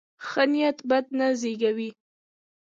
[0.27, 1.89] ښه نیت بد نه زېږوي.